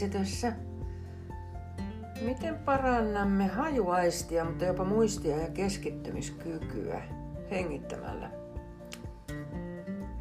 helisetessä. 0.00 0.52
Miten 2.20 2.54
parannamme 2.54 3.46
hajuaistia, 3.46 4.44
mutta 4.44 4.64
jopa 4.64 4.84
muistia 4.84 5.36
ja 5.36 5.48
keskittymiskykyä 5.48 7.02
hengittämällä? 7.50 8.30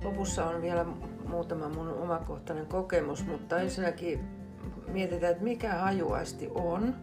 Lopussa 0.04 0.46
on 0.46 0.62
vielä 0.62 0.86
muutama 1.28 1.70
mun 1.70 1.88
omakohtainen 1.88 2.66
kokemus, 2.66 3.26
mutta 3.26 3.60
ensinnäkin 3.60 4.20
mietitään, 4.88 5.32
että 5.32 5.44
mikä 5.44 5.74
hajuaisti 5.74 6.50
on. 6.56 6.96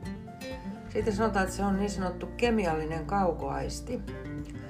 Sitten 0.88 1.16
sanotaan, 1.16 1.44
että 1.44 1.56
se 1.56 1.64
on 1.64 1.76
niin 1.76 1.90
sanottu 1.90 2.26
kemiallinen 2.36 3.06
kaukoaisti. 3.06 4.00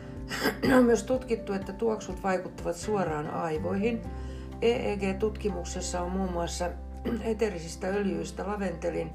on 0.78 0.84
myös 0.84 1.02
tutkittu, 1.02 1.52
että 1.52 1.72
tuoksut 1.72 2.22
vaikuttavat 2.22 2.76
suoraan 2.76 3.30
aivoihin. 3.30 4.02
EEG-tutkimuksessa 4.62 6.00
on 6.00 6.12
muun 6.12 6.32
muassa 6.32 6.70
eterisistä 7.32 7.86
öljyistä 7.86 8.46
laventelin 8.46 9.10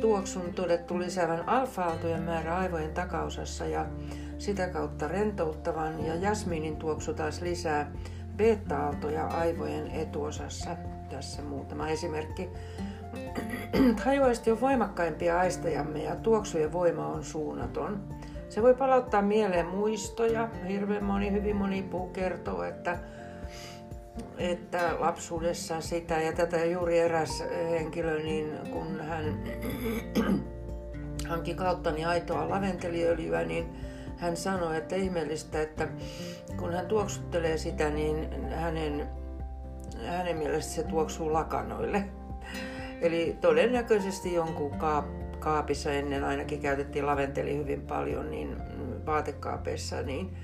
tuoksun 0.00 0.54
todettu 0.54 0.98
lisäävän 0.98 1.48
alfa-aaltojen 1.48 2.22
määrä 2.22 2.56
aivojen 2.56 2.94
takaosassa 2.94 3.66
ja 3.66 3.86
sitä 4.38 4.68
kautta 4.68 5.08
rentouttavan 5.08 6.06
ja 6.06 6.14
jasmiinin 6.14 6.76
tuoksu 6.76 7.14
taas 7.14 7.40
lisää 7.40 7.92
beta-aaltoja 8.36 9.26
aivojen 9.26 9.90
etuosassa. 9.90 10.70
Tässä 11.10 11.42
muutama 11.42 11.88
esimerkki. 11.88 12.48
Hajuaisti 14.04 14.50
on 14.50 14.60
voimakkaimpia 14.60 15.38
aistejamme 15.38 16.02
ja 16.02 16.16
tuoksujen 16.16 16.72
voima 16.72 17.06
on 17.06 17.24
suunnaton. 17.24 18.04
Se 18.48 18.62
voi 18.62 18.74
palauttaa 18.74 19.22
mieleen 19.22 19.66
muistoja. 19.66 20.48
Hirveän 20.68 21.04
moni, 21.04 21.32
hyvin 21.32 21.56
moni 21.56 21.82
puu 21.82 22.08
kertoo, 22.08 22.62
että, 22.62 22.98
että 24.38 24.96
lapsuudessa 24.98 25.80
sitä 25.80 26.20
ja 26.20 26.32
tätä 26.32 26.64
juuri 26.64 26.98
eräs 26.98 27.44
henkilö, 27.70 28.22
niin 28.22 28.52
kun 28.72 29.00
hän 29.00 29.38
hanki 31.28 31.54
kauttani 31.54 32.04
aitoa 32.04 32.48
laventeliöljyä, 32.50 33.44
niin 33.44 33.68
hän 34.16 34.36
sanoi, 34.36 34.76
että 34.76 34.96
ihmeellistä, 34.96 35.62
että 35.62 35.88
kun 36.56 36.72
hän 36.72 36.86
tuoksuttelee 36.86 37.58
sitä, 37.58 37.90
niin 37.90 38.42
hänen, 38.50 39.08
hänen 40.06 40.36
mielestä 40.36 40.72
se 40.72 40.82
tuoksuu 40.82 41.32
lakanoille. 41.32 42.04
Eli 43.00 43.36
todennäköisesti 43.40 44.34
jonkun 44.34 44.72
kaapissa 45.38 45.92
ennen 45.92 46.24
ainakin 46.24 46.60
käytettiin 46.60 47.06
laventeli 47.06 47.56
hyvin 47.56 47.80
paljon, 47.80 48.30
niin 48.30 48.56
vaatekaapeissa, 49.06 50.02
niin 50.02 50.36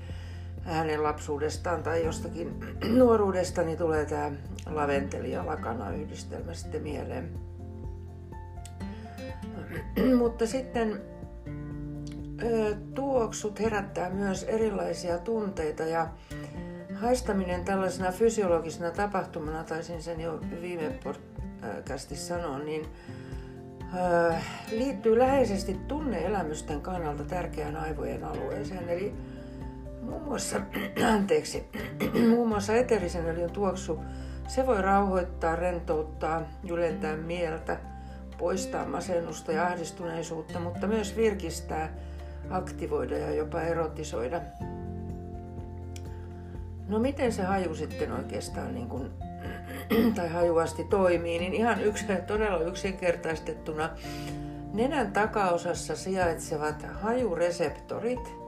hänen 0.65 1.03
lapsuudestaan 1.03 1.83
tai 1.83 2.05
jostakin 2.05 2.59
nuoruudestani 2.97 3.67
niin 3.67 3.77
tulee 3.77 4.05
tämä 4.05 4.31
laventeli 4.65 5.31
ja 5.31 5.45
lakana 5.45 5.91
yhdistelmä 5.91 6.53
sitten 6.53 6.81
mieleen. 6.81 7.29
Mutta 10.21 10.47
sitten 10.47 11.01
tuoksut 12.95 13.59
herättää 13.59 14.09
myös 14.09 14.43
erilaisia 14.43 15.17
tunteita 15.17 15.83
ja 15.83 16.07
haistaminen 16.95 17.65
tällaisena 17.65 18.11
fysiologisena 18.11 18.91
tapahtumana, 18.91 19.63
taisin 19.63 20.03
sen 20.03 20.21
jo 20.21 20.39
viime 20.61 20.99
podcastissa 21.03 22.35
sanoa, 22.35 22.59
niin 22.59 22.87
liittyy 24.71 25.19
läheisesti 25.19 25.73
tunneelämysten 25.87 26.81
kannalta 26.81 27.23
tärkeään 27.23 27.75
aivojen 27.75 28.23
alueeseen. 28.23 28.89
Eli 28.89 29.13
muun 30.09 30.23
muassa, 30.23 30.61
anteeksi, 31.13 31.63
muun 32.29 32.47
muassa 32.47 32.75
eterisen 32.75 33.25
öljyn 33.25 33.51
tuoksu, 33.51 33.99
se 34.47 34.65
voi 34.65 34.81
rauhoittaa, 34.81 35.55
rentouttaa, 35.55 36.41
ylentää 36.69 37.17
mieltä, 37.17 37.77
poistaa 38.37 38.85
masennusta 38.85 39.51
ja 39.51 39.67
ahdistuneisuutta, 39.67 40.59
mutta 40.59 40.87
myös 40.87 41.17
virkistää 41.17 41.89
aktivoida 42.49 43.17
ja 43.17 43.33
jopa 43.33 43.61
erotisoida. 43.61 44.41
No 46.87 46.99
miten 46.99 47.31
se 47.31 47.43
haju 47.43 47.75
sitten 47.75 48.11
oikeastaan 48.11 48.73
niin 48.73 48.89
kuin, 48.89 49.11
tai 50.15 50.29
hajuasti 50.29 50.83
toimii, 50.83 51.39
niin 51.39 51.53
ihan 51.53 51.83
yks, 51.83 52.05
todella 52.27 52.59
yksinkertaistettuna 52.59 53.89
nenän 54.73 55.11
takaosassa 55.11 55.95
sijaitsevat 55.95 56.85
hajureseptorit 57.01 58.44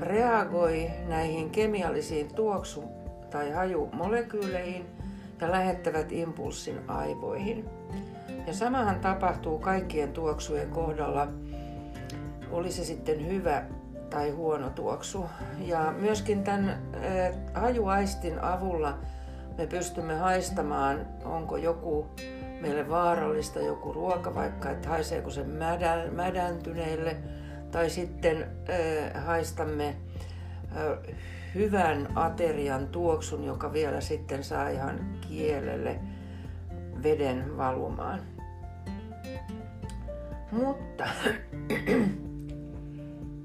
reagoi 0.00 0.90
näihin 1.08 1.50
kemiallisiin 1.50 2.34
tuoksu- 2.34 2.88
tai 3.30 3.50
hajumolekyyleihin 3.50 4.86
ja 5.40 5.50
lähettävät 5.50 6.12
impulssin 6.12 6.90
aivoihin. 6.90 7.64
Ja 8.46 8.52
samahan 8.52 9.00
tapahtuu 9.00 9.58
kaikkien 9.58 10.12
tuoksujen 10.12 10.70
kohdalla 10.70 11.28
oli 12.50 12.72
se 12.72 12.84
sitten 12.84 13.26
hyvä 13.26 13.62
tai 14.10 14.30
huono 14.30 14.70
tuoksu. 14.70 15.26
Ja 15.58 15.94
myöskin 16.00 16.44
tämän 16.44 16.82
hajuaistin 17.54 18.44
avulla 18.44 18.98
me 19.58 19.66
pystymme 19.66 20.14
haistamaan, 20.14 21.06
onko 21.24 21.56
joku 21.56 22.06
meille 22.60 22.88
vaarallista, 22.88 23.60
joku 23.60 23.92
ruoka 23.92 24.34
vaikka, 24.34 24.70
että 24.70 24.88
haiseeko 24.88 25.30
se 25.30 25.44
mädäntyneille, 26.10 27.16
tai 27.70 27.90
sitten 27.90 28.42
äh, 28.42 29.24
haistamme 29.24 29.88
äh, 29.88 31.14
hyvän 31.54 32.08
aterian 32.14 32.88
tuoksun, 32.88 33.44
joka 33.44 33.72
vielä 33.72 34.00
sitten 34.00 34.44
saa 34.44 34.68
ihan 34.68 35.18
kielelle 35.28 35.98
veden 37.02 37.56
valumaan. 37.56 38.20
Mutta 40.52 41.04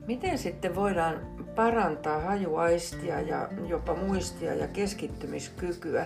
Miten 0.07 0.38
sitten 0.38 0.75
voidaan 0.75 1.19
parantaa 1.55 2.19
hajuaistia 2.19 3.22
ja 3.22 3.50
jopa 3.67 3.95
muistia 3.95 4.53
ja 4.53 4.67
keskittymiskykyä 4.67 6.05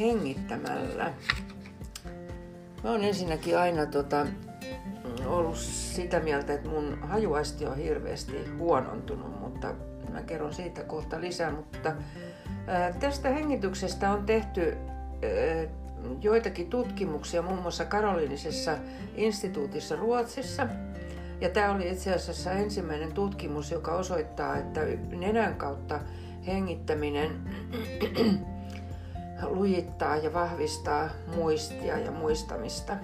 hengittämällä? 0.00 1.12
Mä 2.84 2.90
oon 2.90 3.04
ensinnäkin 3.04 3.58
aina 3.58 3.86
tota, 3.86 4.26
ollut 5.26 5.56
sitä 5.56 6.20
mieltä, 6.20 6.52
että 6.52 6.68
mun 6.68 6.98
hajuaisti 7.00 7.66
on 7.66 7.76
hirveästi 7.76 8.50
huonontunut, 8.58 9.40
mutta 9.40 9.74
mä 10.12 10.22
kerron 10.22 10.54
siitä 10.54 10.84
kohta 10.84 11.20
lisää. 11.20 11.50
Mutta 11.50 11.92
tästä 13.00 13.28
hengityksestä 13.28 14.10
on 14.10 14.26
tehty 14.26 14.76
joitakin 16.20 16.70
tutkimuksia 16.70 17.42
muun 17.42 17.62
muassa 17.62 17.84
Karolinisessa 17.84 18.78
instituutissa 19.16 19.96
Ruotsissa– 19.96 20.66
ja 21.40 21.48
tämä 21.48 21.70
oli 21.70 21.88
itse 21.88 22.14
asiassa 22.14 22.52
ensimmäinen 22.52 23.12
tutkimus, 23.12 23.70
joka 23.70 23.92
osoittaa, 23.92 24.56
että 24.56 24.80
nenän 25.10 25.54
kautta 25.54 26.00
hengittäminen 26.46 27.30
lujittaa 29.42 30.16
ja 30.16 30.32
vahvistaa 30.32 31.08
muistia 31.34 31.98
ja 31.98 32.10
muistamista. 32.10 32.96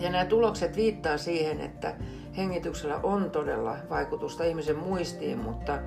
Ja 0.00 0.10
nämä 0.10 0.24
tulokset 0.24 0.76
viittaa 0.76 1.18
siihen, 1.18 1.60
että 1.60 1.94
hengityksellä 2.36 3.00
on 3.02 3.30
todella 3.30 3.76
vaikutusta 3.90 4.44
ihmisen 4.44 4.78
muistiin, 4.78 5.38
mutta 5.38 5.78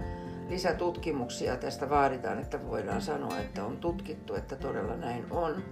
lisätutkimuksia 0.50 1.58
tästä 1.58 1.90
vaaditaan, 1.90 2.40
että 2.40 2.68
voidaan 2.68 3.02
sanoa, 3.02 3.40
että 3.40 3.66
on 3.66 3.78
tutkittu, 3.78 4.36
että 4.36 4.56
todella 4.56 4.96
näin 4.96 5.26
on. 5.32 5.64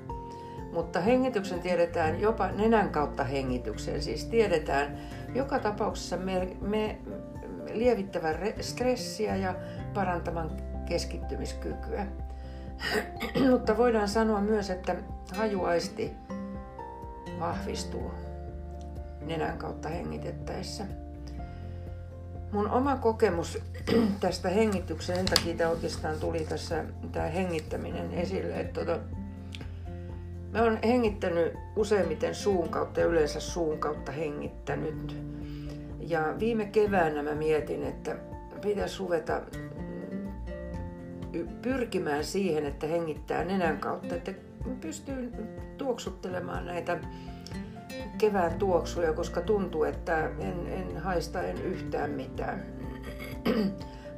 Mutta 0.73 0.99
hengityksen 0.99 1.59
tiedetään 1.59 2.21
jopa 2.21 2.51
nenän 2.51 2.89
kautta 2.89 3.23
hengityksen, 3.23 4.01
siis 4.01 4.25
tiedetään, 4.25 4.97
joka 5.35 5.59
tapauksessa 5.59 6.17
me, 6.17 6.57
me 6.61 6.97
lievittävän 7.73 8.35
stressiä 8.61 9.35
ja 9.35 9.55
parantavan 9.93 10.51
keskittymiskykyä. 10.85 12.07
Mutta 13.51 13.77
voidaan 13.77 14.09
sanoa 14.09 14.41
myös, 14.41 14.69
että 14.69 14.95
hajuaisti 15.35 16.11
vahvistuu 17.39 18.11
nenän 19.21 19.57
kautta 19.57 19.89
hengitettäessä. 19.89 20.83
Mun 22.51 22.69
oma 22.69 22.95
kokemus 22.95 23.57
tästä 24.19 24.49
hengityksen, 24.49 25.15
sen 25.15 25.25
takia 25.25 25.57
tämä 25.57 25.69
oikeastaan 25.69 26.19
tuli 26.19 26.39
tässä 26.39 26.85
tämä 27.11 27.25
hengittäminen 27.25 28.13
esille, 28.13 28.59
että 28.59 28.85
tota, 28.85 28.99
Mä 30.53 30.63
oon 30.63 30.79
hengittänyt 30.83 31.53
useimmiten 31.75 32.35
suun 32.35 32.69
kautta 32.69 32.99
ja 32.99 33.05
yleensä 33.05 33.39
suun 33.39 33.79
kautta 33.79 34.11
hengittänyt. 34.11 35.17
Ja 35.99 36.35
viime 36.39 36.65
keväänä 36.65 37.23
mä 37.23 37.35
mietin, 37.35 37.83
että 37.83 38.15
pitäisi 38.61 38.99
ruveta 38.99 39.41
mm, 39.55 41.47
pyrkimään 41.61 42.23
siihen, 42.23 42.65
että 42.65 42.87
hengittää 42.87 43.43
nenän 43.43 43.77
kautta, 43.77 44.15
että 44.15 44.33
pystyy 44.81 45.31
tuoksuttelemaan 45.77 46.65
näitä 46.65 46.99
kevään 48.17 48.53
tuoksuja, 48.53 49.13
koska 49.13 49.41
tuntuu, 49.41 49.83
että 49.83 50.25
en, 50.39 50.67
en 50.67 50.97
haista 50.97 51.41
en 51.43 51.57
yhtään 51.61 52.09
mitään. 52.09 52.63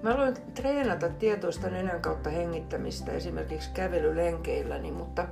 Mä 0.02 0.14
aloin 0.14 0.34
treenata 0.54 1.10
tietoista 1.10 1.70
nenän 1.70 2.02
kautta 2.02 2.30
hengittämistä 2.30 3.12
esimerkiksi 3.12 3.70
kävelylenkeilläni, 3.74 4.92
mutta 4.92 5.28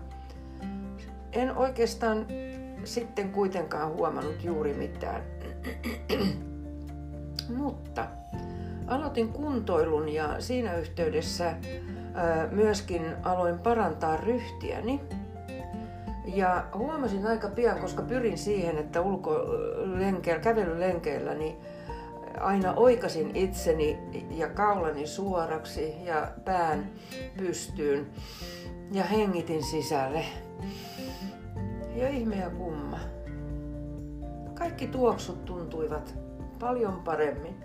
en 1.32 1.58
oikeastaan 1.58 2.26
sitten 2.84 3.32
kuitenkaan 3.32 3.94
huomannut 3.94 4.44
juuri 4.44 4.74
mitään. 4.74 5.24
Mutta 7.58 8.08
aloitin 8.88 9.30
kuntoilun 9.30 10.10
ja 10.10 10.36
siinä 10.42 10.76
yhteydessä 10.76 11.56
myöskin 12.52 13.16
aloin 13.24 13.60
parantaa 13.60 14.18
ryhtiäni. 14.18 15.02
Ja 16.26 16.66
huomasin 16.76 17.28
aika 17.28 17.48
pian, 17.50 17.80
koska 17.80 18.02
pyrin 18.02 18.38
siihen, 18.38 18.78
että 18.78 19.02
ulkolenkeillä, 19.02 20.42
kävelylenkeillä, 20.42 21.34
niin 21.34 21.58
aina 22.40 22.74
oikasin 22.74 23.36
itseni 23.36 24.00
ja 24.30 24.50
kaulani 24.50 25.08
suoraksi 25.08 25.96
ja 26.06 26.28
pään 26.46 26.90
pystyyn 27.38 28.08
ja 28.92 29.04
hengitin 29.04 29.64
sisälle. 29.64 30.26
Ja 31.96 32.10
ihme 32.10 32.36
ja 32.36 32.50
kumma. 32.50 33.00
Kaikki 34.54 34.88
tuoksut 34.88 35.46
tuntuivat 35.46 36.16
paljon 36.60 37.02
paremmin. 37.04 37.64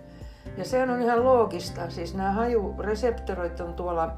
Ja 0.57 0.65
sehän 0.65 0.89
on 0.89 1.01
ihan 1.01 1.23
loogista. 1.23 1.89
Siis 1.89 2.15
nämä 2.15 2.31
hajureseptorit 2.31 3.59
on 3.59 3.73
tuolla 3.73 4.17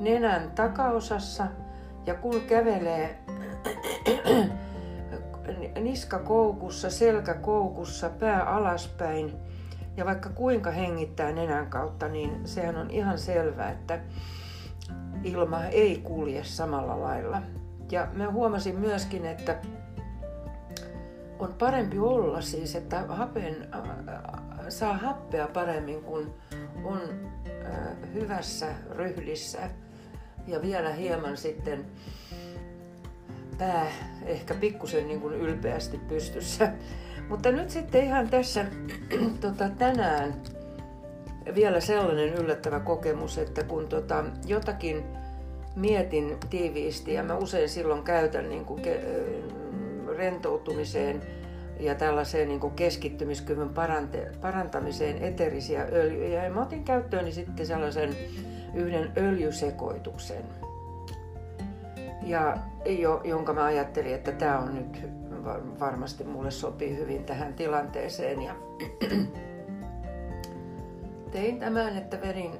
nenän 0.00 0.50
takaosassa 0.54 1.46
ja 2.06 2.14
kun 2.14 2.40
kävelee 2.40 3.18
niska 5.80 6.18
koukussa, 6.18 6.90
selkä 6.90 7.34
koukussa, 7.34 8.10
pää 8.10 8.42
alaspäin 8.44 9.32
ja 9.96 10.04
vaikka 10.04 10.28
kuinka 10.28 10.70
hengittää 10.70 11.32
nenän 11.32 11.66
kautta, 11.66 12.08
niin 12.08 12.48
sehän 12.48 12.76
on 12.76 12.90
ihan 12.90 13.18
selvää, 13.18 13.70
että 13.70 14.00
ilma 15.24 15.64
ei 15.64 15.98
kulje 15.98 16.44
samalla 16.44 17.00
lailla. 17.00 17.42
Ja 17.90 18.08
mä 18.12 18.30
huomasin 18.30 18.78
myöskin, 18.78 19.26
että 19.26 19.56
on 21.38 21.54
parempi 21.58 21.98
olla 21.98 22.40
siis, 22.40 22.76
että 22.76 23.04
hapen, 23.08 23.68
saa 24.68 24.96
happea 24.96 25.48
paremmin, 25.52 26.02
kun 26.02 26.34
on 26.84 27.00
hyvässä 28.14 28.66
ryhdissä 28.90 29.70
ja 30.46 30.62
vielä 30.62 30.92
hieman 30.92 31.36
sitten 31.36 31.86
pää 33.58 33.86
ehkä 34.24 34.54
pikkusen 34.54 35.08
niin 35.08 35.20
kuin 35.20 35.34
ylpeästi 35.34 35.98
pystyssä. 36.08 36.72
Mutta 37.28 37.52
nyt 37.52 37.70
sitten 37.70 38.04
ihan 38.04 38.28
tässä 38.28 38.64
tota, 39.40 39.68
tänään 39.68 40.34
vielä 41.54 41.80
sellainen 41.80 42.34
yllättävä 42.34 42.80
kokemus, 42.80 43.38
että 43.38 43.64
kun 43.64 43.88
tota, 43.88 44.24
jotakin 44.46 45.04
mietin 45.76 46.36
tiiviisti 46.50 47.14
ja 47.14 47.22
mä 47.22 47.36
usein 47.36 47.68
silloin 47.68 48.02
käytän 48.02 48.48
niin 48.48 48.64
kuin 48.64 48.82
ke- 48.84 49.06
rentoutumiseen 50.16 51.22
ja 51.80 51.94
tällaiseen 51.94 52.48
niin 52.48 52.60
kuin 52.60 52.74
keskittymiskyvyn 52.74 53.70
parante- 53.70 54.36
parantamiseen 54.40 55.18
eterisiä 55.18 55.86
öljyjä. 55.92 56.44
Ja 56.44 56.50
mä 56.50 56.62
otin 56.62 56.84
käyttööni 56.84 57.32
sitten 57.32 57.66
sellaisen 57.66 58.16
yhden 58.76 59.12
öljysekoituksen, 59.16 60.44
ja 62.22 62.56
jo, 62.86 63.20
jonka 63.24 63.52
mä 63.52 63.64
ajattelin, 63.64 64.14
että 64.14 64.32
tämä 64.32 64.58
on 64.58 64.74
nyt 64.74 65.02
varmasti 65.80 66.24
mulle 66.24 66.50
sopii 66.50 66.96
hyvin 66.96 67.24
tähän 67.24 67.54
tilanteeseen. 67.54 68.42
Ja 68.42 68.54
tein 71.32 71.58
tämän, 71.58 71.98
että 71.98 72.20
vedin, 72.20 72.50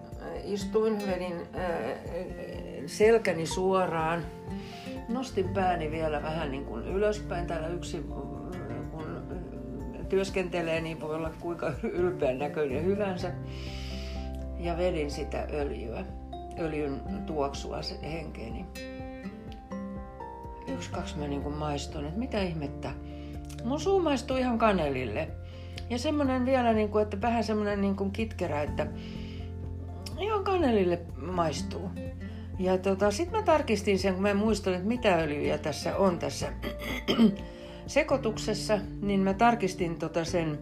istuin, 0.44 0.98
vedin 1.06 1.36
selkäni 2.86 3.46
suoraan, 3.46 4.22
nostin 5.08 5.48
pääni 5.48 5.90
vielä 5.90 6.22
vähän 6.22 6.50
niin 6.50 6.64
kuin 6.64 6.86
ylöspäin. 6.86 7.46
Täällä 7.46 7.69
yksi, 7.69 7.98
kun 7.98 8.50
työskentelee, 10.08 10.80
niin 10.80 11.00
voi 11.00 11.14
olla 11.14 11.30
kuinka 11.40 11.72
ylpeän 11.82 12.38
näköinen 12.38 12.84
hyvänsä. 12.84 13.32
Ja 14.58 14.76
vedin 14.76 15.11
sitä 15.11 15.47
öljyä, 15.53 16.05
öljyn 16.58 17.00
tuoksua 17.26 17.81
henkeeni 18.03 18.67
yksi, 20.69 20.91
kaksi 20.91 21.19
mä 21.19 21.29
niin 21.29 21.53
maistoin, 21.53 22.05
että 22.05 22.19
mitä 22.19 22.43
ihmettä. 22.43 22.91
Mun 23.64 23.81
suu 23.81 24.00
maistuu 24.00 24.37
ihan 24.37 24.58
kanelille. 24.58 25.29
Ja 25.91 25.99
semmonen 25.99 26.47
vielä, 26.47 26.73
niin 26.73 26.88
kuin, 26.88 27.03
että 27.03 27.20
vähän 27.20 27.44
semmonen 27.44 27.81
niin 27.81 27.97
kuin 27.97 28.11
kitkerä, 28.11 28.62
että 28.62 28.87
ihan 30.20 30.44
kanelille 30.44 31.00
maistuu. 31.17 31.91
Ja 32.58 32.79
tota, 32.79 33.11
sitten 33.11 33.41
mä 33.41 33.44
tarkistin 33.44 33.99
sen, 33.99 34.14
kun 34.14 34.23
mä 34.23 34.35
muistan, 34.35 34.75
että 34.75 34.88
mitä 34.88 35.17
öljyjä 35.17 35.58
tässä 35.58 35.97
on 35.97 36.19
tässä 36.19 36.53
sekoituksessa, 37.87 38.79
niin 39.00 39.20
mä 39.20 39.35
tarkistin 39.35 39.99
tota 39.99 40.25
sen 40.25 40.58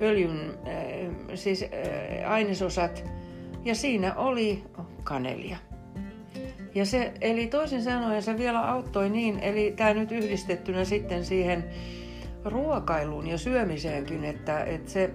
öljyn 0.00 0.58
äh, 0.66 1.34
siis 1.34 1.62
äh, 1.62 2.32
ainesosat 2.32 3.04
ja 3.66 3.74
siinä 3.74 4.14
oli 4.14 4.64
kanelia. 5.04 5.56
Ja 6.74 6.86
se, 6.86 7.12
eli 7.20 7.46
toisin 7.46 7.82
sanoen 7.82 8.22
se 8.22 8.38
vielä 8.38 8.70
auttoi 8.70 9.10
niin, 9.10 9.38
eli 9.40 9.72
tämä 9.76 9.94
nyt 9.94 10.12
yhdistettynä 10.12 10.84
sitten 10.84 11.24
siihen 11.24 11.64
ruokailuun 12.44 13.26
ja 13.26 13.38
syömiseenkin, 13.38 14.24
että, 14.24 14.64
että 14.64 14.90
se, 14.90 15.10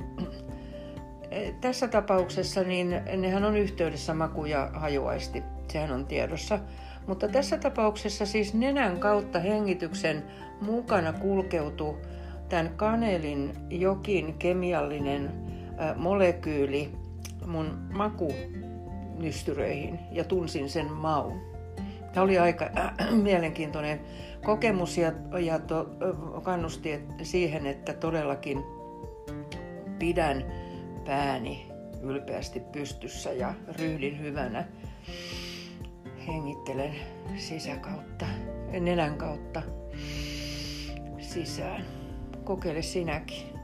tässä 1.61 1.87
tapauksessa 1.87 2.63
niin 2.63 3.01
nehän 3.17 3.43
on 3.43 3.57
yhteydessä 3.57 4.13
maku 4.13 4.45
ja 4.45 4.69
hajuaisti, 4.73 5.43
sehän 5.71 5.91
on 5.91 6.05
tiedossa. 6.05 6.59
Mutta 7.07 7.27
tässä 7.27 7.57
tapauksessa 7.57 8.25
siis 8.25 8.53
nenän 8.53 8.99
kautta 8.99 9.39
hengityksen 9.39 10.23
mukana 10.61 11.13
kulkeutuu 11.13 11.97
tämän 12.49 12.73
kanelin 12.75 13.53
jokin 13.69 14.33
kemiallinen 14.33 15.31
molekyyli 15.95 17.00
mun 17.45 17.79
makunystyröihin 17.93 19.99
ja 20.11 20.23
tunsin 20.23 20.69
sen 20.69 20.91
maun. 20.91 21.41
Tämä 22.13 22.23
oli 22.23 22.39
aika 22.39 22.69
äh, 22.77 22.93
mielenkiintoinen 23.11 24.01
kokemus 24.43 24.97
ja, 24.97 25.11
ja 25.39 25.59
to, 25.59 25.89
kannusti 26.43 26.99
siihen, 27.23 27.65
että 27.65 27.93
todellakin 27.93 28.63
pidän 29.99 30.45
pääni 31.05 31.71
ylpeästi 32.01 32.59
pystyssä 32.59 33.31
ja 33.31 33.53
ryhdin 33.79 34.19
hyvänä. 34.19 34.67
Hengittelen 36.27 36.95
sisäkautta, 37.37 38.25
nenän 38.79 39.17
kautta 39.17 39.61
sisään. 41.19 41.85
Kokeile 42.43 42.81
sinäkin. 42.81 43.60